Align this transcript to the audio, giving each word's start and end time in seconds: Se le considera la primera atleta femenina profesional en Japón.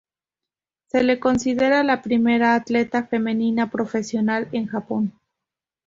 Se 0.87 1.03
le 1.03 1.19
considera 1.19 1.83
la 1.83 2.01
primera 2.01 2.55
atleta 2.55 3.03
femenina 3.05 3.69
profesional 3.69 4.49
en 4.51 4.65
Japón. 4.65 5.13